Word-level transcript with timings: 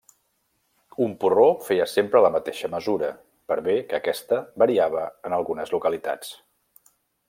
Un 1.07 1.11
porró 1.23 1.43
feia 1.67 1.85
sempre 1.91 2.23
la 2.27 2.33
mateixa 2.37 2.71
mesura, 2.77 3.11
per 3.53 3.61
bé 3.71 3.79
que 3.93 4.01
aquesta 4.01 4.43
variava 4.67 5.09
en 5.31 5.41
algunes 5.43 5.79
localitats. 5.79 6.39